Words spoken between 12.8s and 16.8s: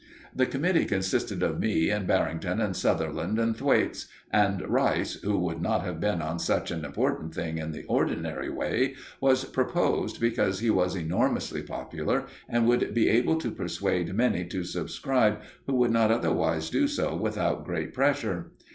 be able to persuade many to subscribe who would not otherwise